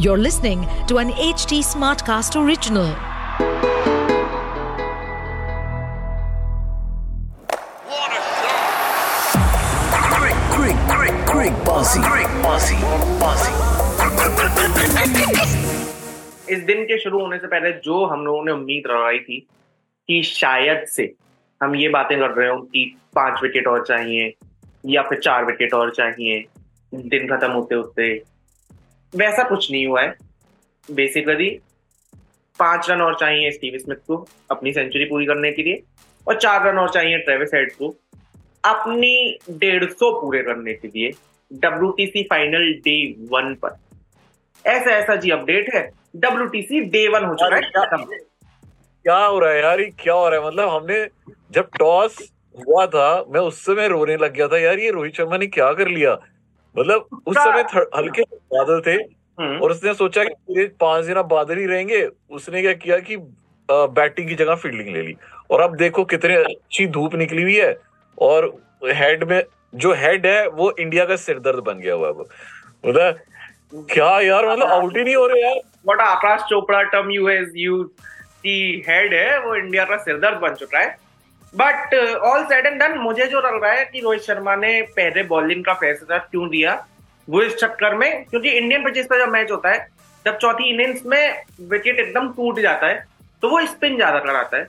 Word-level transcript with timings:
You're 0.00 0.16
listening 0.16 0.60
to 0.86 0.98
an 0.98 1.08
HT 1.10 1.58
Smartcast 1.60 2.36
original. 2.40 2.86
What 7.88 8.12
a 8.12 8.20
shot! 8.36 8.70
Great, 10.14 10.38
great, 10.54 10.78
great, 10.86 11.26
great 11.26 11.64
bossy, 11.64 12.00
great 12.00 12.30
bossy, 12.44 12.78
bossy. 13.18 13.50
इस 16.48 16.62
दिन 16.70 16.84
के 16.84 16.98
शुरू 16.98 17.20
होने 17.20 17.38
से 17.38 17.46
पहले 17.46 17.72
जो 17.84 18.04
हम 18.06 18.24
लोगों 18.26 18.44
ने 18.44 18.52
उम्मीद 18.52 18.86
लगाई 18.90 19.18
थी 19.18 19.40
कि 20.08 20.22
शायद 20.22 20.86
से 20.94 21.12
हम 21.60 21.76
ये 21.76 21.88
बातें 21.98 22.18
कर 22.18 22.30
रहे 22.30 22.48
हो 22.48 22.60
कि 22.72 22.86
पाँच 23.14 23.42
विकेट 23.42 23.66
और 23.66 23.84
चाहिए 23.86 24.32
या 24.94 25.02
फिर 25.08 25.20
चार 25.20 25.44
विकेट 25.44 25.74
और 25.74 25.94
चाहिए 25.94 26.44
दिन 26.94 27.36
खत्म 27.36 27.50
होते 27.52 27.74
होते 27.74 28.37
वैसा 29.14 29.42
कुछ 29.48 29.70
नहीं 29.70 29.86
हुआ 29.86 30.02
है। 30.02 30.14
बेसिकली 30.88 31.50
पाँच 32.58 32.90
रन 32.90 33.00
और 33.00 33.14
चाहिए 33.14 33.50
स्टीव 33.50 33.78
स्मिथ 33.78 33.96
को 33.96 34.16
अपनी 34.50 34.72
सेंचुरी 34.72 35.04
पूरी 35.04 35.26
करने 35.26 35.52
के 35.52 35.62
लिए 35.62 35.82
और 36.28 36.38
चार 36.38 36.66
रन 36.68 36.78
और 36.78 36.90
चाहिए 36.90 37.18
ट्रेविस 37.18 37.50
हेड 37.54 37.72
को 37.72 37.88
अपनी 38.64 39.38
डेढ़ 39.50 39.84
सौ 39.84 40.10
पूरे 40.20 40.42
करने 40.42 40.74
के 40.74 40.88
लिए 40.88 41.10
डब्ल्यू 41.52 42.22
फाइनल 42.22 42.72
डे 42.84 42.96
वन 43.32 43.54
पर। 43.54 43.76
ऐसा 44.64 44.90
ऐसा 44.90 45.16
जी 45.16 45.30
अपडेट 45.30 45.74
है। 45.74 45.90
डब्ल्यू 46.16 46.80
डे 46.84 47.06
वन 47.08 47.24
हो 47.24 47.34
चुका 47.34 47.56
है 47.56 47.62
खत्म। 47.62 48.04
क्या 48.04 49.16
हो 49.16 49.38
रहा 49.38 49.50
है 49.50 49.62
यार 49.62 49.80
ये 49.80 49.90
क्या 50.00 50.14
हो 50.14 50.28
रहा 50.28 50.40
है? 50.40 50.46
मतलब 50.46 50.68
हमने 50.68 51.06
जब 51.50 51.68
टॉस 51.78 52.18
हुआ 52.58 52.86
था 52.86 53.24
मैं 53.28 53.40
उस 53.40 53.64
समय 53.64 53.88
रोने 53.88 54.16
लग 54.16 54.34
गया 54.34 54.48
था 54.48 54.58
यार 54.58 54.78
ये 54.78 54.90
रोहित 54.90 55.14
शर्मा 55.14 55.36
ने 55.36 55.46
क्या 55.46 55.72
कर 55.72 55.88
लिया? 55.88 56.16
मतलब 56.78 57.22
उस 57.26 57.36
समय 57.36 57.64
हल्के 57.96 58.22
बादल 58.22 58.80
थे 58.86 58.92
हम्म, 58.92 59.58
और 59.60 59.70
उसने 59.70 59.94
सोचा 59.94 60.24
कि 60.24 60.34
पूरे 60.46 60.64
पाँच 60.80 61.04
दिन 61.04 61.16
अब 61.16 61.28
बादल 61.28 61.58
ही 61.58 61.66
रहेंगे। 61.66 62.02
उसने 62.30 62.62
क्या 62.62 62.72
किया 62.74 62.98
कि 63.00 63.16
बैटिंग 63.68 64.28
की 64.28 64.34
जगह 64.34 64.54
फील्डिंग 64.54 64.88
ले 64.94 65.02
ली। 65.02 65.16
और 65.50 65.60
अब 65.60 65.76
देखो 65.76 66.04
कितने 66.04 66.36
अच्छी 66.36 66.86
धूप 66.96 67.14
निकली 67.14 67.42
हुई 67.42 67.56
है 67.56 67.76
और 68.18 68.46
हेड 68.84 69.24
में 69.30 69.42
जो 69.74 69.92
हेड 69.94 70.26
है 70.26 70.46
वो 70.50 70.70
इंडिया 70.80 71.04
का 71.04 71.16
सिरदर्द 71.16 71.64
बन 71.64 71.78
गया 71.78 71.94
हुआ 71.94 72.08
है 72.08 72.12
अब। 72.14 72.28
मतलब 72.84 73.84
क्या 73.90 74.08
यार 74.20 74.48
मतलब 74.48 74.68
आउट 74.68 74.96
ही 74.96 75.04
नहीं 75.04 75.14
हो 75.16 75.26
रहे 75.26 75.42
यार। 75.42 75.60
what 75.88 76.00
Aakash 76.00 76.40
Chopra 76.50 76.82
term 76.84 77.10
you 77.10 77.28
has 77.28 77.52
use 77.56 77.86
की 78.42 78.84
हेड 78.88 79.14
है 79.14 79.38
वो 79.40 79.54
इंडिया 79.56 79.84
का 79.84 79.96
सिरदर्द 79.98 80.38
बन 80.38 80.54
चुका 80.54 80.78
है। 80.78 80.96
But 81.52 81.94
all 82.22 82.44
said 82.44 82.66
and 82.66 82.80
done 82.80 82.98
मुझे 82.98 83.26
जो 83.26 83.40
लग 83.40 83.62
रहा 83.62 83.72
है 83.72 83.84
कि 83.84 84.00
रोहित 84.00 84.22
शर्मा 84.22 84.54
ने 84.56 84.80
पहले 84.96 85.22
बॉलिंग 85.26 85.64
का 85.64 85.74
फैसला 85.74 86.18
क्यों 86.20 86.48
दिया 86.50 86.84
वो 87.28 87.42
इस 87.42 87.56
चक्कर 87.56 87.94
में, 87.94 88.24
क्योंकि 88.24 88.50
इंडियन 88.50 88.84
पिचेस 88.84 89.06
पर 89.06 89.18
जब 89.18 89.32
मैच 89.32 89.50
होता 89.50 89.70
है, 89.70 89.86
जब 90.26 90.36
चौथी 90.38 90.68
इनिंग्स 90.70 91.04
में 91.06 91.44
विकेट 91.70 91.98
एकदम 92.00 92.28
टूट 92.32 92.60
जाता 92.60 92.86
है 92.86 93.04
तो 93.42 93.48
वो 93.48 93.64
स्पिन 93.66 93.96
ज़्यादा 93.96 94.18
कराता 94.20 94.56
है। 94.56 94.66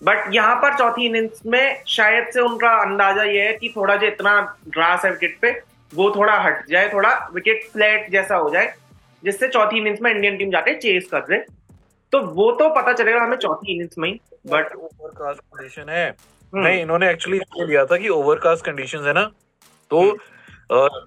बट 0.00 0.34
यहाँ 0.34 0.54
पर 0.56 0.76
चौथी 0.78 1.06
इनिंग्स 1.06 1.40
में 1.46 1.82
शायद 1.88 2.28
से 2.32 2.40
उनका 2.40 2.70
अंदाज़ा 2.78 3.22
ये 3.24 3.42
है 3.42 3.52
कि 3.54 3.72
थोड़ा 3.76 3.96
जो 3.96 4.06
इतना 4.06 4.40
ग्रास 4.68 5.04
है 5.04 5.10
विकेट 5.10 5.38
पे, 5.40 5.50
वो 5.92 6.10
थोड़ा 6.16 6.38
हट 6.38 6.66
जाए, 6.68 6.88
थोड़ा 6.92 7.10
विकेट 7.34 7.64
फ्लैट 7.72 8.10
जैसा 8.12 8.36
हो 8.36 8.50
जाए, 8.50 8.72
जिससे 9.22 9.48
चौथी 9.48 9.78
इनिंग्स 9.78 10.00
में 10.02 10.10
इंडियन 10.10 10.36
टीम 10.36 10.50
जाके 10.50 10.74
चेस 10.76 11.08
कर 11.12 11.20
दे 11.28 11.44
तो 12.12 12.20
वो 12.34 12.50
तो 12.52 12.68
पता 12.74 12.92
चलेगा 12.92 13.20
हमें 13.20 13.36
चौथी 13.38 13.74
इनिंग्स 13.74 13.98
में 13.98 14.08
ही। 14.08 14.20
बट 14.50 14.74
ओवरकास्ट 14.74 15.40
कंडीशन 15.40 15.88
है। 15.88 16.14
नहीं 16.54 16.80
इन्होंने 16.82 17.10
एक्चुअली 17.10 17.38
लिया 17.58 17.84
था 17.84 17.96
कि 17.96 18.08
ओवरकास्ट 18.08 18.64
कंडीशंस 18.64 19.06
है 19.06 19.12
ना 19.12 19.24
तो 19.90 20.18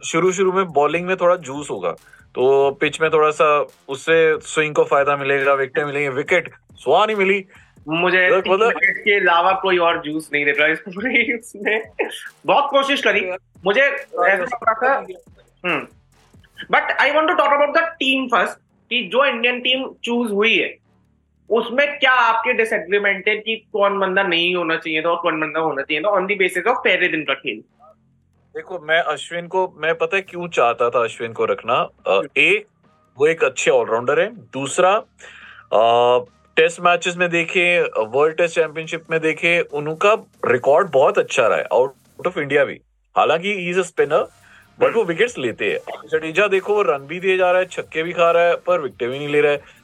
शुरू 0.06 0.32
शुरू 0.32 0.52
में 0.52 0.66
बॉलिंग 0.66 1.06
में 1.08 1.16
थोड़ा 1.18 1.36
जूस 1.36 1.70
होगा। 1.72 1.92
तो 2.36 2.72
पिच 2.72 3.02
में 3.02 3.10
थोड़ा 3.12 3.30
सा 3.32 3.68
उससे 3.90 4.18
स्विंग 4.40 4.76
को 4.76 4.84
फ़ायदा 4.84 5.16
मिलेगा 5.18 5.54
विकेट 5.54 5.86
मिलेंगे 5.86 6.10
विकेट 6.10 6.50
सुहा 6.74 7.06
नहीं 7.06 7.16
मिली। 7.16 7.46
मुझे 7.88 8.28
मतलब- 8.38 8.76
विकेट 8.76 8.98
के 8.98 9.20
अलावा 9.20 9.52
कोई 9.52 9.78
और 9.78 10.02
जूस 10.02 10.30
नहीं 10.34 10.46
दिख 10.46 10.60
रहा 10.60 10.68
इस 10.68 10.80
पूरे 10.80 11.38
उसने 11.38 11.82
बहुत 12.46 12.70
कोशिश 12.72 13.02
करी। 13.02 13.22
मुझे 13.66 13.82
ऐसा 13.82 14.46
था 14.74 15.00
but 16.72 16.92
I 16.92 17.12
want 17.12 17.28
to 17.28 17.34
talk 17.34 17.54
about 17.54 17.78
the 17.78 17.90
team 17.94 18.28
first 18.28 18.58
कि 18.90 19.10
जो 19.14 19.26
इंडियन 19.26 19.60
टीम 19.60 19.90
चूज़ 20.04 20.32
हुई 20.32 20.58
है। 20.58 20.89
उसमें 21.50 22.00
क्या 22.00 22.12
आपके 22.12 22.54
डिसएग्रीमेंट 22.54 23.28
है 23.28 23.36
कि 23.38 23.56
कौन 23.74 24.00
बंदा 24.00 24.24
नहीं 24.24 24.56
होना 24.56 24.76
चाहिए 24.76 25.02
था 25.02 25.10
और 25.10 25.22
कौन 25.22 25.40
बंदा 25.42 25.60
होना 25.60 25.82
चाहिए 25.82 26.04
था 26.04 26.10
ऑन 26.10 26.26
दी 26.26 26.36
बेसिस 26.36 26.68
ऑफ़ 26.68 26.78
पहले 26.78 27.08
दिन 27.08 27.24
का 27.24 27.34
खेल? 27.34 27.64
देखो 28.56 28.80
मैं 28.80 29.00
अश्विन 29.04 29.48
को 29.48 29.68
मैं 29.78 29.94
पता 29.96 30.16
है 30.16 30.22
क्यों 30.22 30.48
चाहता 30.48 30.90
था 30.90 31.04
अश्विन 31.04 31.34
को 31.34 31.46
रखना? 31.46 31.82
एक 32.38 32.66
वो 33.18 33.28
एक 33.28 33.44
अच्छे 33.44 33.72
ऑलराउंडर 33.72 34.20
है। 34.20 34.30
दूसरा 34.54 34.98
टेस्ट 36.58 36.80
मैचेस 36.82 37.18
में 37.18 37.30
देखे 37.30 37.66
वर्ल्ड 37.98 38.38
टेस्ट 38.38 38.56
चैंपियनशिप 38.56 39.04
में 39.12 39.20
देखे 39.22 39.60
उनका 39.62 40.14
रिकॉर्ड 40.46 40.92
बहुत 40.92 41.18
अच्छा 41.18 41.48
रहा 41.48 41.58
है 41.58 41.64
आउट 41.74 42.28
ऑफ़ 42.28 42.40
इंडिया 42.40 42.66
भी। 42.66 42.80
हालाँकि 43.16 43.54
he 43.54 43.70
is 43.70 43.80
a 43.80 43.84
spinner 43.84 44.28
but 44.80 44.96
वो 44.96 45.04
विकेट्स 45.04 45.38
लेते 45.38 45.72
हैं। 45.72 46.08
जडेजा 46.08 46.48
देखो 46.48 46.82
रन 46.82 47.06
भी 47.08 47.20
दिए 47.20 47.38
जा 47.38 47.52
रहा 47.52 47.60
है 47.60 47.68
छक्के 47.68 48.04
भी 48.04 48.14
खा 48.14 48.32
रहा 48.32 48.44
है 48.44 48.56
पर 48.68 48.82
विकेट 48.82 49.10
भी 49.10 49.18
नहीं 49.18 49.28
ले 49.28 49.42
रहा 49.42 49.52
हाँ, 49.52 49.79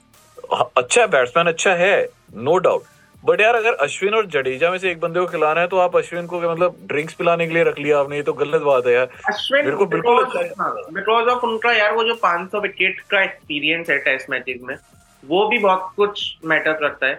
अच्छा 0.78 1.06
बैट्समैन 1.08 1.48
अच्छा 1.48 1.74
है 1.76 1.96
नो 2.36 2.58
डाउट 2.58 2.84
बट 3.24 3.42
यार 3.42 3.56
अगर 3.56 3.74
अश्विन 3.74 4.14
और 4.14 4.26
जडेजा 4.26 4.70
में 4.72 4.78
से 4.78 4.90
एक 4.92 5.00
बंदे 5.00 5.20
को 5.20 5.26
खिलाना 5.28 5.62
है 5.62 5.68
तो 5.68 5.78
आप 5.78 5.96
अश्विन 5.98 6.26
को 6.28 6.40
मतलब 6.42 6.76
ड्रिंक्स 6.84 7.14
पिलाने 7.14 7.48
के 7.48 7.54
लिए 7.54 7.64
रख 7.64 7.80
लिया 7.80 8.00
आपने? 8.00 8.16
ये 8.16 8.24
तो 8.24 8.34
गलत 8.34 8.62
बात 8.62 8.88
है 8.88 8.94
यार। 8.94 9.08
अश्विन 9.30 9.86
बिल्कुल 9.86 10.24
अच्छा 10.24 10.70
बिकॉज़ 10.94 11.30
ऑफ़ 11.30 11.46
उनका 11.46 11.72
यार 11.72 11.94
वो 11.96 12.04
जो 12.04 12.16
500 12.16 12.62
विकेट 12.62 13.00
का 13.00 13.24
एक्सपीरियंस 13.24 13.90
है 13.90 13.98
टेस्ट 13.98 14.30
मैचेस 14.30 14.60
में 14.62 14.76
वो 15.24 15.48
भी 15.48 15.58
बहुत 15.60 15.92
कुछ 15.96 16.38
मैटर 16.46 16.74
करता 16.74 17.08
है। 17.08 17.16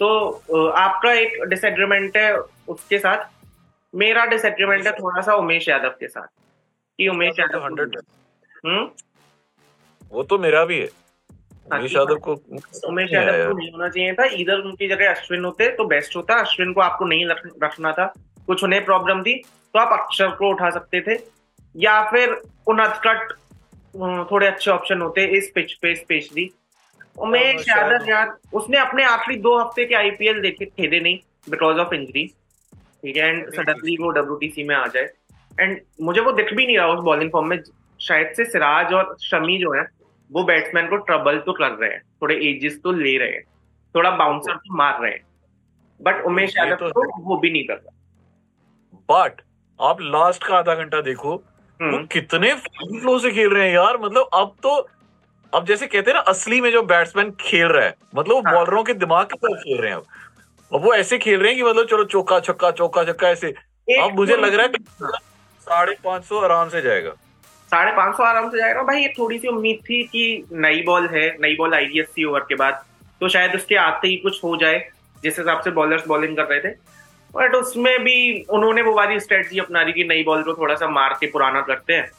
तो 0.00 0.66
आपका 0.68 1.12
एक 1.12 1.42
डिसएग्रीमेंट 1.44 2.16
है 2.16 2.34
उसके 2.68 2.98
साथ। 2.98 3.24
मेरा 3.94 4.24
डिसएग्रीमेंट 4.26 4.86
है 4.86 4.92
थोड़ा 4.92 5.20
सा 5.22 5.34
उमेश 5.34 5.68
यादव 5.68 5.94
के 6.00 6.08
साथ। 6.08 6.26
कि 6.98 7.08
उमेश 7.08 7.34
तो 7.36 7.42
यादव 7.42 7.64
हंड्रेड 7.64 7.96
हम्म? 8.66 8.88
वो 10.12 10.22
तो 10.22 10.38
मेरा 10.38 10.64
भी 10.64 10.78
है 10.80 10.86
हाँ, 10.86 11.01
उमेश 11.66 11.94
यादव 11.94 12.16
को 12.18 12.32
उमेश 12.88 13.12
यादव 13.12 13.46
को 13.46 13.56
नहीं 13.58 13.70
होना 13.72 13.88
चाहिए 13.88 14.12
था। 14.14 14.24
इधर 14.34 14.58
उनकी 14.60 14.88
जगह 14.88 15.10
अश्विन 15.10 15.44
होते 15.44 15.68
तो 15.76 15.84
बेस्ट 15.86 16.16
होता। 16.16 16.34
अश्विन 16.40 16.72
को 16.72 16.80
आपको 16.80 17.04
नहीं 17.06 17.26
रखना 17.62 17.92
था। 17.92 18.06
कुछ 18.46 18.64
उन्हें 18.64 18.84
प्रॉब्लम 18.84 19.22
थी 19.22 19.34
तो 19.74 19.78
आप 19.78 19.92
अक्षर 19.92 20.28
को 20.36 20.50
उठा 20.50 20.70
सकते 20.70 21.00
थे। 21.00 21.18
या 21.74 22.02
फिर 22.10 22.32
उनकट 22.68 23.32
थोड़े 24.30 24.46
अच्छे 24.46 24.70
ऑप्शन 24.70 25.00
होते 25.02 25.24
इस 25.36 25.50
पिच 25.54 25.72
पे 25.74 25.94
स्पेशली 25.94 26.50
उमेश 27.16 27.68
हाँ, 27.70 27.76
यादव 27.78 28.10
यार 28.10 28.32
उसने 28.52 28.78
अपने 28.78 29.04
आखिरी 29.04 29.36
दो 29.40 29.58
हफ़्ते 29.58 29.84
के 29.84 29.94
आईपीएल 29.94 30.40
देखे 30.40 30.64
खेले 30.66 31.00
नहीं 31.00 31.18
बिकॉज़ 31.48 31.78
ऑफ़ 31.78 31.94
इंजरी 31.94 32.26
ठीक 33.02 33.16
है 33.16 33.28
एंड 33.28 33.52
सडनली 33.54 33.96
वो 34.00 34.10
डब्ल्यूटीसी 34.10 34.64
में 34.64 34.74
आ 34.74 34.86
जाए। 34.86 35.08
एंड 35.52 35.80
मुझे 36.02 36.20
वो 36.20 36.32
दिख 36.32 36.52
भी 36.54 36.66
नहीं 36.66 36.76
रहा 36.78 36.86
उस 36.88 37.02
बॉलिंग 37.04 37.30
फॉर्म 37.32 37.48
में। 37.48 37.58
शायद 38.00 38.32
से 38.36 38.44
सिराज 38.44 38.92
और 38.94 39.16
शमी 39.22 39.58
जो 39.58 39.72
है 39.72 39.82
वो 40.32 40.44
बैट्समैन 40.44 40.86
को 40.88 40.96
ट्रबल 40.96 41.38
तो 41.38 41.52
कर 41.52 41.70
रहे 41.70 41.90
हैं 41.90 42.02
थोड़े 42.22 42.34
एजेस 42.50 42.80
तो 42.84 42.92
ले 42.92 43.18
रहे 43.18 43.28
हैं 43.28 43.42
थोड़ा 43.94 44.10
बाउंसर 44.10 44.54
तो 44.54 44.76
मार 44.76 45.00
रहे 45.02 45.12
हैं। 45.12 45.20
बट 46.02 46.24
उमेश 46.24 46.56
यादव 46.58 46.74
तो 46.76 46.88
तो 46.90 47.22
वो 47.22 47.36
भी 47.36 47.50
नहीं 47.50 47.64
कर 47.64 47.74
रहा। 47.74 47.92
बट 49.10 49.40
आप 49.80 50.00
लास्ट 50.00 50.44
का 50.44 50.56
आधा 50.56 50.74
घंटा 50.74 51.00
देखो 51.00 51.28
वो 51.28 51.44
हम्म, 51.82 52.06
कितने 52.06 52.54
फ्लो 52.54 53.18
से 53.18 53.30
खेल 53.30 53.50
रहे 53.50 53.66
हैं 53.68 53.74
यार 53.74 53.98
मतलब 53.98 54.28
अब 54.34 54.54
तो 54.62 54.88
अब 55.54 55.66
जैसे 55.66 55.86
कहते 55.86 56.10
हैं 56.10 56.14
ना 56.14 56.20
असली 56.20 56.60
में 56.60 56.70
जो 56.72 56.82
बैट्समैन 56.82 57.30
खेल 57.30 57.66
रहा 57.66 57.84
है 57.84 57.94
मतलब 58.14 58.34
वो 58.34 58.40
हाँ। 58.40 58.54
बॉलरों 58.54 58.84
के 58.84 58.94
दिमाग 58.94 59.26
की 59.26 59.36
तरफ़ 59.36 59.58
खेल 59.58 59.78
रहे 59.78 59.90
हैं 59.90 59.96
अब। 59.96 60.04
अब 60.74 60.84
वो 60.84 60.94
ऐसे 60.94 61.18
खेल 61.18 61.40
रहे 61.40 61.52
हैं 61.52 61.62
कि 61.62 61.70
मतलब 61.70 61.86
चलो 61.86 62.04
चौका 62.04 62.40
छक्का 62.40 62.70
चौका 62.70 63.04
छक्का 63.04 63.28
ऐसे। 63.28 63.54
अब 64.02 64.14
मुझे 64.14 64.36
तो- 64.36 64.44
लग 64.44 64.54
रहा 64.54 64.66
है 64.66 64.72
हाँ। 65.02 65.18
साढ़े 65.60 65.96
पाँच 66.04 66.24
सौ 66.24 66.38
आराम 66.40 66.68
से 66.68 66.82
जाएगा। 66.82 67.12
साढ़े 67.72 67.92
पाँच 67.92 68.16
सौ 68.16 68.22
आराम 68.22 68.48
से 68.50 68.58
जाएगा। 68.58 68.82
भाई, 68.82 69.02
ये 69.02 69.08
थोड़ी 69.08 69.38
सी 69.38 69.48
उम्मीद 69.48 69.78
थी 69.90 70.02
कि 70.04 70.44
नई 70.52 70.82
बॉल 70.82 71.06
है, 71.08 71.28
नई 71.40 71.54
बॉल 71.56 71.74
आएगी 71.74 72.00
अस्सी 72.00 72.24
ओवर 72.24 72.40
के 72.40 72.54
बाद। 72.54 72.84
तो 73.20 73.28
शायद 73.28 73.54
उसके 73.54 73.74
आते 73.74 74.08
ही 74.08 74.16
कुछ 74.16 74.42
हो 74.44 74.56
जाए, 74.56 74.78
जिस 75.22 75.38
हिसाब 75.38 75.60
से 75.60 75.70
बॉलर्स 75.70 76.06
बॉलिंग 76.06 76.36
कर 76.36 76.44
रहे 76.44 76.60
थे। 76.60 76.74
बट 77.34 77.54
उसमें 77.54 77.98
भी 78.04 78.42
उन्होंने 78.50 78.82
वो 78.82 78.92
वाली 78.94 79.20
स्ट्रेटजी 79.20 79.58
अपना 79.58 79.82
ली 79.82 79.92
कि 79.92 80.04
नई 80.04 80.22
बॉल 80.22 80.42
को 80.42 80.54
थोड़ा 80.54 80.74
सा 80.74 80.88
मार 80.88 81.16
के 81.20 81.26
पुराना 81.26 81.60
करते 81.60 81.92
हैं। 81.92 82.10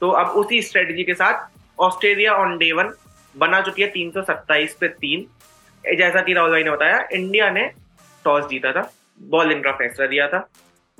तो 0.00 0.10
अब 0.10 0.26
उसी 0.26 0.62
स्ट्रेटजी 0.62 1.04
के 1.04 1.14
साथ 1.14 1.46
ऑस्ट्रेलिया 1.80 2.32
ऑन 2.32 2.56
डे 2.58 2.72
वन 2.72 2.92
बना 3.36 3.60
चुकी 3.60 3.82
है 3.82 3.88
तीन 3.88 4.10
सौ 4.10 4.22
सत्ताईस 4.22 4.74
पे 4.74 4.88
तीन। 4.88 5.26
जैसा 5.96 6.20
कि 6.20 6.32
राहुल 6.32 6.50
भाई 6.50 6.64
ने 6.64 6.70
बताया 6.70 7.06
इंडिया 7.12 7.50
ने 7.50 7.70
टॉस 8.24 8.48
जीता 8.48 8.72
था 8.72 8.90
बॉलिंग 9.20 9.62
का 9.64 9.72
फैसला 9.72 10.06
दिया 10.06 10.28
था। 10.28 10.48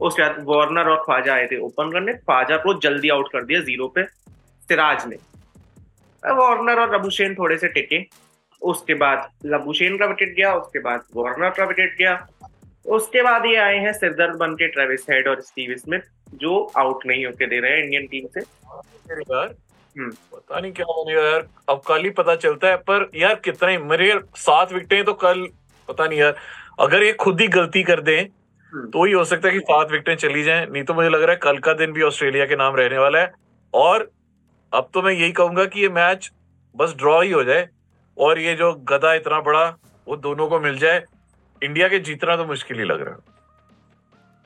उसके 0.06 0.22
बाद 0.22 0.44
वार्नर 0.48 0.88
और 0.90 1.02
ख्वाजा 1.04 1.34
आए 1.34 1.46
थे 1.46 1.58
ओपन 1.66 1.90
करने 1.92 2.12
ख्वाजा 2.14 2.56
को 2.64 2.74
जल्दी 2.80 3.08
आउट 3.10 3.32
कर 3.32 3.44
दिया 3.44 3.60
ज़ीरो 3.62 3.88
पे 3.96 4.04
सिराज 4.68 5.06
ने। 5.08 5.16
वार्नर 6.22 6.80
और 6.80 6.94
लबुशेन 6.94 7.34
थोड़े 7.34 7.58
से 7.58 7.68
टिके। 7.68 8.04
उसके 8.62 8.94
बाद 8.94 9.28
लबुशेन 9.46 9.96
का 9.98 10.06
विकेट 10.06 10.34
गया 10.36 10.54
उसके 10.54 10.78
बाद 10.80 11.04
वार्नर 11.16 11.50
का 11.56 11.64
विकेट 11.64 11.96
गया 11.98 12.14
उसके 12.86 13.22
बाद 13.22 13.46
ये 13.46 13.56
आए 13.56 13.78
हैं 13.78 13.92
सिरदर्द 13.92 14.36
बन 14.36 14.54
के 14.54 14.66
ट्रेविस 14.68 15.06
हेड 15.10 15.28
और 15.28 15.40
स्टीव 15.40 15.74
स्मिथ 15.76 16.00
जो 16.40 16.54
आउट 16.76 17.06
नहीं 17.06 17.24
होके 17.26 17.46
दे 17.46 17.58
रहे 17.60 17.72
हैं 17.72 17.82
इंडियन 17.84 18.06
टीम 18.06 18.26
से। 18.34 18.40
हम्म। 19.96 20.10
पता 20.32 20.60
नहीं 20.60 20.72
क्या 20.72 20.86
होने 20.88 21.12
यार। 21.14 21.46
अब 21.68 21.80
कल 21.86 22.02
ही 22.04 22.10
पता 22.10 22.34
चलता 22.36 22.68
है 22.68 22.76
पर 22.88 23.08
यार 23.14 23.34
कितने 23.44 23.76
मेरे 23.78 24.08
यार 24.08 24.22
सात 24.36 24.72
विकेटें 24.72 25.04
तो 25.04 25.12
कल 25.24 25.46
पता 25.88 26.06
नहीं 26.06 26.18
यार। 26.18 26.36
अगर 26.80 27.02
ये 27.02 27.12
खुद 27.20 27.40
ही 27.40 27.48
गलती 27.48 27.82
कर 27.82 28.00
दें। 28.00 28.26
तो 28.72 29.04
ही 29.04 29.12
हो 29.12 29.24
सकता 29.24 29.48
है 29.48 29.54
कि 29.54 29.60
सात 29.60 29.90
विकेटें 29.90 30.16
चली 30.18 30.42
जाएँ। 30.42 30.66
नहीं 30.66 30.82
तो 30.84 30.94
मुझे 30.94 31.08
लग 31.08 31.22
रहा 31.22 31.30
है 31.30 31.38
कल 31.42 31.58
का 31.58 31.72
दिन 31.74 31.92
भी 31.92 32.02
ऑस्ट्रेलिया 32.02 32.46
के 32.46 32.56
नाम 32.56 32.76
रहने 32.76 32.98
वाला 32.98 33.18
है। 33.18 33.32
और 33.74 34.10
अब 34.72 34.88
तो 34.94 35.02
मैं 35.02 35.12
यही 35.12 35.32
कहूँगा 35.32 35.64
कि 35.64 35.80
ये 35.80 35.88
मैच 35.90 36.30
बस 36.74 36.94
ड्रॉ 36.98 37.20
ही 37.20 37.30
हो 37.30 37.42
जाए 37.44 37.68
और 38.16 38.38
ये 38.38 38.54
जो 38.54 38.72
गदा 38.88 39.12
इतना 39.14 39.40
बड़ा, 39.40 39.64
वो 40.06 40.16
दोनों 40.18 40.46
को 40.48 40.60
मिल 40.60 40.78
जाए। 40.78 41.04
इंडिया 41.62 41.88
के 41.88 41.98
जीतना 42.00 42.36
तो 42.36 42.44
मुश्किल 42.44 42.78
ही 42.78 42.84
लग 42.84 43.00
रहा 43.00 43.14
है। 43.14 43.30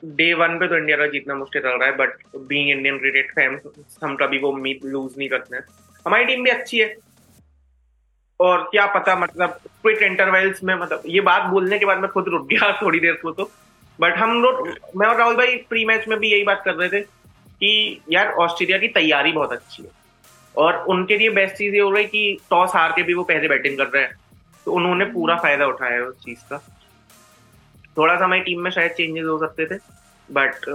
डे 0.03 0.33
वन 0.33 0.57
पे 0.59 0.67
तो 0.67 0.77
इंडिया 0.77 0.97
का 0.97 1.05
जीतना 1.07 1.35
मुश्किल 1.35 1.61
लग 1.61 1.79
रहा 1.79 1.89
है 1.89 1.95
but 1.97 2.17
being 2.37 2.69
Indian 2.69 2.97
cricket 2.97 3.31
fans 3.31 3.95
हम 4.03 4.15
कभी 4.15 4.39
वो 4.39 4.49
उम्मीद 4.49 4.79
लूज 4.85 5.13
नहीं 5.17 5.29
करते 5.29 5.55
हैं। 5.55 5.63
हमारी 6.05 6.25
टीम 6.25 6.43
भी 6.43 6.49
अच्छी 6.49 6.79
है। 6.79 6.95
और 8.39 8.67
क्या 8.71 8.85
पता 8.93 9.15
मतलब 9.15 9.57
क्विक 9.81 10.01
इंटरवल्स 10.01 10.63
में 10.63 10.73
मतलब 10.75 11.03
ये 11.05 11.21
बात 11.21 11.49
बोलने 11.51 11.79
के 11.79 11.85
बाद 11.85 11.99
मैं 11.99 12.09
खुद 12.11 12.27
रुक 12.27 12.47
गया 12.47 12.71
थोड़ी 12.81 12.99
देर 12.99 13.13
को 13.13 13.31
तो। 13.31 13.49
बट 13.99 14.17
हम 14.17 14.41
लोग 14.41 14.67
मैं 14.95 15.07
और 15.07 15.17
राहुल 15.17 15.35
भाई 15.35 15.55
प्री 15.69 15.85
मैच 15.85 16.07
में 16.07 16.17
भी 16.19 16.31
यही 16.31 16.43
बात 16.43 16.61
कर 16.65 16.73
रहे 16.73 16.89
थे 16.89 17.01
कि 17.01 18.01
यार 18.11 18.31
ऑस्ट्रेलिया 18.33 18.77
की 18.77 18.87
तैयारी 18.87 19.31
बहुत 19.31 19.51
अच्छी 19.51 19.83
है। 19.83 19.89
और 20.55 20.77
उनके 20.89 21.17
लिए 21.17 21.29
बेस्ट 21.29 21.55
चीज़ 21.55 21.75
ये 21.75 21.81
हो 21.81 21.89
रही 21.91 22.05
कि 22.05 22.37
टॉस 22.49 22.75
हार 22.75 22.91
के 22.91 23.03
भी 23.03 23.13
वो 23.13 23.23
पहले 23.23 23.47
बैटिंग 23.47 23.77
कर 23.77 23.87
रहे 23.87 24.03
हैं। 24.03 24.15
तो 24.65 24.71
उन्होंने 24.71 25.05
पूरा 25.05 25.35
फ़ायदा 25.35 25.65
उठाया 25.65 25.93
है 25.93 26.01
उस 26.01 26.23
चीज़ 26.25 26.39
का। 26.49 26.57
थोड़ा 27.97 28.15
सा 28.17 28.23
हमारी 28.25 28.41
टीम 28.41 28.61
में 28.61 28.71
शायद 28.71 28.91
चेंजेस 28.91 29.25
हो 29.25 29.37
सकते 29.39 29.65
थे। 29.65 29.79
बट 30.29 30.65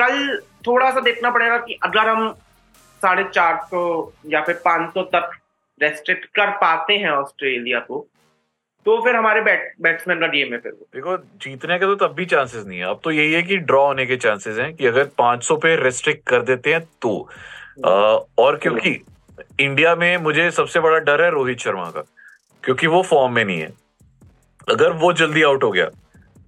कल 0.00 0.38
थोड़ा 0.66 0.90
सा 0.90 1.00
देखना 1.00 1.30
पड़ेगा 1.30 1.58
कि 1.58 1.78
अगर 1.82 2.08
हम 2.08 2.32
साढ़े 3.00 3.24
चार 3.24 3.56
सौ 3.64 4.12
या 4.26 4.40
फिर 4.40 4.54
पाँच 4.64 4.94
सौ 4.94 5.02
तक 5.14 5.30
रेस्ट्रिक्ट 5.80 6.24
कर 6.34 6.50
पाते 6.56 6.96
हैं 6.96 7.10
ऑस्ट्रेलिया 7.10 7.80
को 7.80 8.06
तो 8.86 9.00
फिर 9.04 9.16
हमारे 9.16 9.40
बैट 9.40 9.72
बैट्समैन 9.82 10.20
का 10.20 10.26
गेम 10.26 10.52
है 10.52 10.58
फिर 10.58 10.72
वो। 10.72 10.86
देखो 10.94 11.16
जीतने 11.42 11.78
के 11.78 11.86
तो 11.86 11.94
तब 11.96 12.14
भी 12.14 12.24
चांसेस 12.26 12.64
नहीं 12.66 12.78
है। 12.78 12.84
अब 12.84 13.00
तो 13.04 13.10
यही 13.10 13.32
है 13.32 13.42
कि 13.42 13.56
ड्रॉ 13.56 13.86
होने 13.86 14.06
के 14.06 14.16
चांसेस 14.16 14.58
हैं 14.58 14.74
कि 14.74 14.86
अगर 14.86 15.08
500 15.18 15.56
पे 15.56 15.74
रेस्ट्रिक्ट 15.76 16.26
कर 16.28 16.42
देते 16.42 16.74
हैं 16.74 16.80
तो। 17.02 17.28
आ, 17.86 17.90
और 18.38 18.56
क्योंकि 18.56 18.90
इंडिया 19.60 19.94
में 19.96 20.16
मुझे 20.18 20.50
सबसे 20.50 20.80
बड़ा 20.80 20.98
डर 21.00 21.22
है 21.22 21.30
रोहित 21.30 21.58
शर्मा 21.58 21.90
का 21.90 22.04
क्योंकि 22.64 22.86
वो 22.86 23.02
फॉर्म 23.02 23.32
में 23.32 23.44
नहीं 23.44 23.60
है। 23.60 23.72
अगर 24.68 24.92
वो 24.92 25.12
जल्दी 25.12 25.42
आउट 25.42 25.64
हो 25.64 25.70
गया 25.70 25.88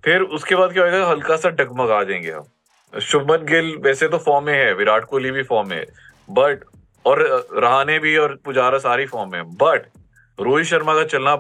फिर 0.05 0.21
उसके 0.21 0.55
बाद 0.55 0.73
क्या 0.73 0.85
होगा 0.85 1.11
हल्का 1.11 1.37
सा 1.37 1.51
डगमगा 1.51 2.03
जाएँगे 2.05 2.31
हम। 2.31 2.45
शुभमन 2.93 3.45
गिल 3.47 3.77
वैसे 3.81 4.09
तो 4.09 4.19
फॉर्म 4.19 4.47
में 4.47 4.55
है 4.55 4.73
विराट 4.75 5.05
कोहली 5.05 5.31
भी 5.31 5.43
फॉर्म 5.43 5.69
में 5.69 5.77
है। 5.77 5.85
बट 6.29 6.65
और 7.05 7.23
रहाने 7.55 7.99
भी 7.99 8.17
और 8.17 8.39
पुजारा 8.45 8.79
सारी 8.79 9.07
फॉर्म 9.07 9.33
में 9.33 9.55
बट 9.57 9.87
रोहित 10.39 10.67
शर्मा 10.67 10.95
का 10.95 11.05
चलना 11.07 11.37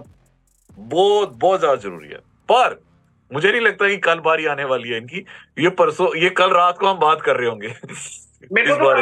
बहुत 0.79 1.33
बहुत 1.37 1.61
ज़्यादा 1.61 1.77
ज़रूरी 1.79 2.09
है। 2.09 2.19
पर 2.49 2.81
मुझे 3.31 3.51
नहीं 3.51 3.61
लगता 3.61 3.89
कि 3.89 3.97
कल 3.99 4.19
बारी 4.21 4.47
आने 4.47 4.65
वाली 4.65 4.89
है 4.89 4.99
इनकी। 4.99 5.25
ये 5.59 5.69
परसों 5.79 6.15
ये 6.17 6.31
कल 6.33 6.51
रात 6.53 6.79
को 6.79 6.87
हम 6.87 6.99
बात 6.99 7.23
कर 7.23 7.37
रहे 7.37 7.49
होंगे। 7.49 7.69
मेरे 8.53 8.75
को 8.75 8.93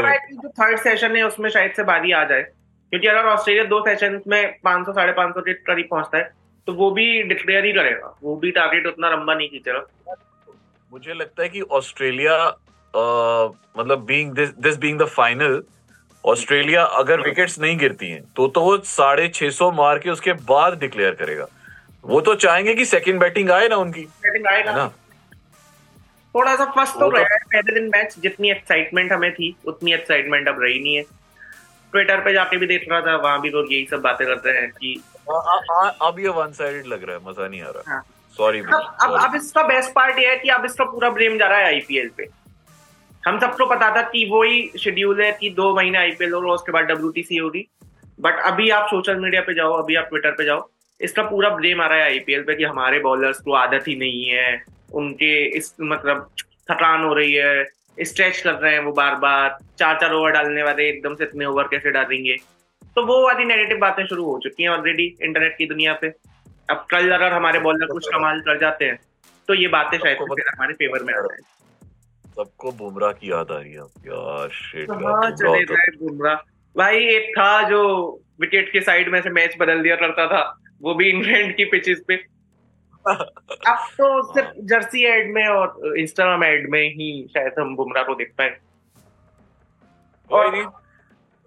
तो 0.42 0.48
थर्ड 0.50 0.78
सेशन 0.80 1.16
है 1.16 1.22
उसमें 1.22 1.48
शायद 1.50 1.72
से 1.76 1.82
बारी 1.84 2.12
आ 2.12 2.24
जाए। 2.24 2.42
क्योंकि 2.42 3.06
अगर 3.08 3.26
ऑस्ट्रेलिया 3.28 3.64
दो 3.64 3.80
सेशन 3.84 4.20
में 4.28 4.58
500 4.64 4.92
साढ़े 4.94 5.12
पाँच 5.12 5.34
सौ 5.34 5.40
के 5.40 5.54
करीब 5.54 5.88
पहुँचता 5.90 6.18
है 6.18 6.30
तो 6.66 6.72
वो 6.74 6.90
भी 6.90 7.22
डिक्लेयर 7.24 7.64
ही 7.64 7.72
करेगा। 7.72 8.14
वो 8.22 8.36
भी 8.36 8.50
टारगेट 8.50 8.86
उतना 8.86 9.10
लंबा 9.10 9.34
नहीं 9.34 9.48
खींचेगा 9.48 9.86
मुझे 10.92 11.14
लगता 11.14 11.42
है 11.42 11.48
कि 11.48 11.60
ऑस्ट्रेलिया 11.72 12.36
मतलब 12.94 14.04
being 14.06 14.32
this 14.34 14.50
this 14.58 14.76
being 14.78 14.98
the 15.00 15.04
final 15.10 15.62
Australia 16.24 16.82
अगर 17.00 17.20
विकेट्स 17.20 17.58
नहीं 17.60 17.76
गिरती 17.78 18.10
हैं 18.10 18.22
तो 18.36 18.46
तो 18.48 18.60
वो 18.60 18.76
साढ़े 18.86 19.28
छह 19.30 19.50
सौ 19.50 19.70
मार 19.72 19.98
के 19.98 20.10
उसके 20.10 20.32
बाद 20.48 20.78
डिक्लेयर 20.78 21.14
करेगा। 21.14 21.46
वो 22.06 22.20
तो 22.20 22.34
चाहेंगे 22.34 22.74
कि 22.74 22.84
सेकंड 22.84 23.20
बैटिंग 23.20 23.50
आए 23.50 23.68
ना 23.68 23.76
उनकी 23.76 24.00
बैटिंग 24.00 24.46
है 24.46 24.54
आएगा 24.54 24.72
ना? 24.72 24.86
थोड़ा 26.34 26.54
सा 26.56 26.64
फ़र्स्ट 26.64 26.94
तो 26.94 27.00
तो- 27.00 27.14
रहा 27.14 27.22
है 27.32 27.38
पहले 27.52 27.80
दिन 27.80 27.90
मैच 27.96 28.14
जितनी 28.18 28.50
एक्साइटमेंट 28.50 29.12
हमें 29.12 29.32
थी 29.34 29.56
उतनी 29.66 29.92
एक्साइटमेंट 29.94 30.48
अब 30.48 30.62
रही 30.62 30.78
नहीं 30.78 30.96
है। 30.96 31.02
ट्विटर 31.92 32.20
पे 32.20 32.32
जाके 32.32 32.56
भी 32.56 32.66
देख 32.66 32.84
रहा 32.90 33.00
था 33.00 33.16
वहाँ 33.16 33.40
भी 33.40 33.50
लोग 33.50 33.72
यही 33.72 33.86
सब 33.90 34.00
बातें 34.00 34.26
करते 34.26 34.50
हैं 34.50 34.70
कि 34.70 34.94
अब 36.02 36.16
ये 36.20 36.28
वन 36.28 36.52
साइडेड 36.52 36.86
लग 36.86 37.04
रहा 37.04 37.16
है 37.16 37.22
मज़ा 37.28 37.48
नहीं 37.48 37.62
आ 37.62 37.70
रहा। 37.70 37.92
हाँ। 37.92 38.02
सॉरी 38.36 38.58
अब 38.60 38.96
अब 39.02 39.12
अब 39.24 39.34
इसका 39.34 39.62
बेस्ट 39.62 39.92
पार्ट 39.92 40.18
ये 40.18 40.28
है 40.28 40.36
कि 40.36 40.48
अब 40.48 40.64
इसका 40.64 40.84
पूरा 40.84 41.10
ब्लेम 41.10 41.38
जा 41.38 41.46
रहा 41.46 41.58
है 41.58 41.64
आईपीएल 41.64 42.10
पे। 42.16 42.26
हम 43.26 43.38
सबको 43.40 43.66
पता 43.66 43.90
था 43.96 44.02
कि 44.02 44.24
वो 44.30 44.42
ही 44.42 44.70
शेड्यूल 44.80 45.22
है 45.22 45.32
कि 45.32 45.50
दो 45.50 45.74
महीने 45.76 45.98
आईपीएल 45.98 46.32
होगा 46.32 46.52
उसके 46.52 46.72
बाद 46.72 46.84
डब्ल्यूटीसी 46.84 47.36
होगी। 47.36 47.66
बट 48.20 48.40
अभी 48.44 48.70
आप 48.70 48.86
सोशल 48.90 49.16
मीडिया 49.20 49.40
पे 49.42 49.54
जाओ 49.54 49.72
अभी 49.72 49.94
आप 49.94 50.04
ट्विटर 50.08 50.30
पे 50.30 50.44
जाओ 50.44 50.68
इसका 51.00 51.22
पूरा 51.22 51.48
ब्लेम 51.50 51.80
आ 51.82 51.86
रहा 51.86 51.98
है 51.98 52.04
आईपीएल 52.04 52.42
पे 52.42 52.54
कि 52.54 52.64
हमारे 52.64 52.98
बॉलर्स 53.00 53.40
को 53.40 53.52
आदत 53.54 53.88
ही 53.88 53.94
नहीं 53.96 54.24
है। 54.26 54.62
उनके 54.94 55.32
इस 55.56 55.74
मतलब 55.80 56.30
थकान 56.68 57.04
हो 57.04 57.12
रही 57.14 57.32
है 57.34 57.64
स्ट्रेच 58.02 58.40
कर 58.40 58.54
रहे 58.54 58.72
हैं 58.72 58.80
वो 58.82 58.92
बार 58.92 59.14
बार 59.16 59.56
चार 59.78 59.98
चार 60.00 60.12
ओवर 60.12 60.30
डालने 60.30 60.62
वाले 60.62 60.88
एकदम 60.88 61.14
से 61.14 61.24
इतने 61.24 61.44
ओवर 61.44 61.68
कैसे 61.70 61.90
डालेंगे? 61.90 62.36
तो 62.96 63.04
वो 63.06 63.22
वाली 63.22 63.44
नेगेटिव 63.44 63.78
बातें 63.78 64.04
शुरू 64.06 64.24
हो 64.24 64.38
चुकी 64.42 64.62
हैं 64.62 64.70
ऑलरेडी 64.70 65.04
इंटरनेट 65.22 65.56
की 65.58 65.66
दुनिया 65.66 65.92
पे। 66.02 66.08
अब 66.70 66.86
कल 66.90 67.10
अगर 67.12 67.32
हमारे 67.32 67.58
बॉलर 67.60 67.86
कुछ 67.86 68.08
कमाल 68.08 68.40
कर 68.40 68.58
जाते 68.60 68.84
हैं 68.84 68.98
तो 69.48 69.54
ये 69.54 69.68
बातें 69.68 69.98
शायद 69.98 70.18
हमारे 70.18 70.74
फेवर 70.74 71.02
में 71.02 71.14
आ 71.14 71.20
जाए। 71.20 71.38
सबको 72.36 72.72
बुमराह 72.74 73.12
की 73.12 73.30
याद 73.30 73.50
आ 73.50 73.58
रही 73.58 73.72
है 73.72 73.78
यार 74.06 74.48
शिट 74.52 74.90
हाँ 74.92 75.30
चले 75.32 75.90
बुमराह? 75.98 76.34
भाई 76.76 77.04
एक 77.08 77.30
था 77.38 77.68
जो 77.68 77.82
विकेट 78.40 78.72
के 78.72 78.80
साइड 78.80 79.08
में 79.08 79.20
से 79.22 79.30
मैच 79.30 79.56
बदल 79.60 79.82
दिया 79.82 79.96
करता 79.96 80.26
था। 80.26 80.42
वो 80.82 80.94
भी 80.94 81.08
इंग्लैंड 81.10 81.56
की 81.56 81.64
पिचेस 81.64 82.00
पे। 82.08 82.14
अब 83.08 83.78
तो 83.98 84.34
सिर्फ़ 84.34 84.48
जर्सी 84.64 85.04
एड 85.04 85.32
में 85.34 85.46
और 85.46 85.98
इंस्टाग्राम 85.98 86.44
एड 86.44 86.70
में 86.70 86.88
ही 86.88 87.26
शायद 87.34 87.52
हम 87.58 87.76
बुमराह 87.76 88.04
को 88.04 88.14
देख 88.14 88.32
पाए। 88.38 88.56
नहीं। 90.30 90.64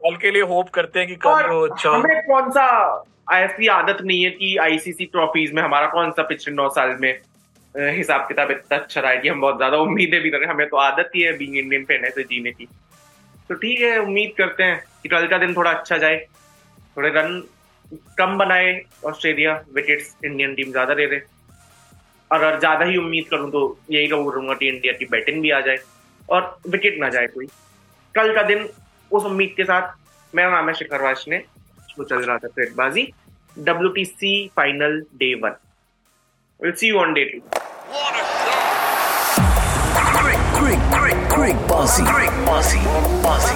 कल 0.01 0.15
के 0.15 0.31
लिए 0.31 0.41
होप 0.41 0.69
करते 0.69 0.99
हैं 0.99 1.07
कि 1.07 1.15
कल 1.15 1.47
वो 1.49 1.67
अच्छा 1.67 1.89
हमें 1.89 2.21
कौन 2.21 2.49
सा 2.51 2.67
ऐसी 3.31 3.67
आदत 3.67 3.97
नहीं 4.01 4.23
है 4.23 4.29
कि 4.29 4.55
आईसीसी 4.57 5.05
ट्रॉफीज 5.05 5.53
में 5.53 5.61
हमारा 5.63 5.87
कौन 5.87 6.11
सा 6.11 6.23
पिछले 6.23 6.53
नौ 6.55 6.69
साल 6.69 6.97
में 6.99 7.11
हिसाब 7.75 8.21
किताब 8.27 8.51
इतना 8.51 8.77
अच्छा 8.77 9.01
रहा 9.01 9.11
है 9.11 9.17
कि 9.17 9.27
हम 9.27 9.41
बहुत 9.41 9.57
ज़्यादा 9.57 9.77
उम्मीदें 9.77 10.21
भी 10.21 10.29
करें 10.29 10.47
हमें 10.47 10.67
तो 10.69 10.77
आदत 10.77 11.11
ही 11.15 11.21
है 11.21 11.37
बीइंग 11.37 11.57
इंडियन 11.57 11.83
फ़ैन 11.85 12.05
ऐसे 12.05 12.23
जीने 12.23 12.51
की। 12.51 12.65
तो 13.49 13.55
ठीक 13.55 13.79
है 13.79 13.97
उम्मीद 13.97 14.33
करते 14.37 14.63
हैं 14.63 14.83
कि 15.03 15.09
कल 15.09 15.27
का 15.27 15.37
दिन 15.37 15.55
थोड़ा 15.55 15.71
अच्छा 15.71 15.97
जाए 15.97 16.17
थोड़े 16.97 17.09
रन 17.09 17.43
कम 18.18 18.38
बनाए 18.38 18.80
ऑस्ट्रेलिया 19.06 19.54
विकेट्स 19.75 20.16
इंडियन 20.25 20.54
टीम 20.56 20.71
ज़्यादा 20.71 20.94
ले 20.94 21.07
दे 21.07 21.21
अगर 22.31 22.59
ज़्यादा 22.59 22.85
ही 22.85 22.97
उम्मीद 22.97 23.25
करूँ 23.31 23.49
तो 23.52 23.61
यही 23.92 24.07
कहूँगा 24.07 24.54
कि 24.54 24.68
इंडिया 24.69 24.94
की 24.94 25.06
बैटिंग 25.11 25.42
भी 25.42 25.52
आ 25.52 25.59
जाए 25.61 25.78
और 26.30 26.57
विकेट 26.69 26.99
ना 27.02 27.09
जाए 27.09 27.28
कोई 27.28 27.47
कल 28.16 28.33
का 28.35 28.44
दिन 28.44 28.68
उस 29.11 29.23
उम्मीद 29.25 29.54
के 29.57 29.63
साथ 29.63 29.95
मेरा 30.33 30.49
नाम 30.52 30.68
है 30.69 30.73
शिखर 30.75 31.02
वाश 31.02 31.25
ने 31.28 31.37
वो 31.97 32.04
चल 32.04 32.21
रहा 32.21 32.37
था 32.37 32.47
क्रिकेटबाजी 32.47 33.11
W 33.57 33.90
T 33.94 34.06
C 34.06 34.33
final 34.56 34.99
day 35.19 35.33
one 35.44 35.56
will 36.59 36.73
see 36.73 36.90
you 36.90 36.99
on 36.99 37.13
day 37.13 37.25
two 37.25 37.40
great, 40.59 40.80
great, 40.92 41.30
great 41.30 41.68
bossy. 41.68 42.04
Great 42.04 42.45
bossy. 42.45 42.80
Bossy. 43.23 43.56